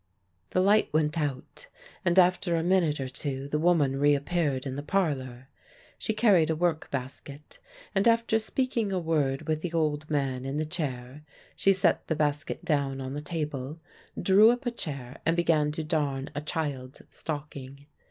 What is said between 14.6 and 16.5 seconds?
a chair and began to darn a